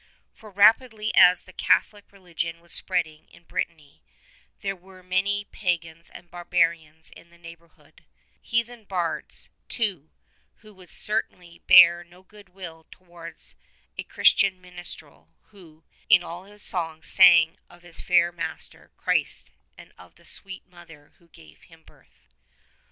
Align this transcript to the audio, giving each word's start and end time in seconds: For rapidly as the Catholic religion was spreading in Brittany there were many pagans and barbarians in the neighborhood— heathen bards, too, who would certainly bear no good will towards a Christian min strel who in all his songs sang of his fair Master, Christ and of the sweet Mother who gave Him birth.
For 0.33 0.49
rapidly 0.49 1.13
as 1.13 1.43
the 1.43 1.53
Catholic 1.53 2.11
religion 2.11 2.59
was 2.59 2.73
spreading 2.73 3.29
in 3.29 3.43
Brittany 3.43 4.01
there 4.61 4.75
were 4.75 5.03
many 5.03 5.45
pagans 5.51 6.09
and 6.09 6.31
barbarians 6.31 7.11
in 7.11 7.29
the 7.29 7.37
neighborhood— 7.37 8.03
heathen 8.51 8.85
bards, 8.85 9.51
too, 9.69 10.09
who 10.55 10.73
would 10.73 10.89
certainly 10.89 11.59
bear 11.67 12.03
no 12.03 12.23
good 12.23 12.49
will 12.49 12.87
towards 12.89 13.55
a 13.95 14.01
Christian 14.03 14.59
min 14.59 14.73
strel 14.77 15.27
who 15.51 15.83
in 16.09 16.23
all 16.23 16.45
his 16.45 16.63
songs 16.63 17.05
sang 17.05 17.59
of 17.69 17.83
his 17.83 18.01
fair 18.01 18.31
Master, 18.31 18.89
Christ 18.97 19.51
and 19.77 19.93
of 19.99 20.15
the 20.15 20.25
sweet 20.25 20.65
Mother 20.67 21.13
who 21.19 21.27
gave 21.27 21.65
Him 21.65 21.83
birth. 21.83 22.25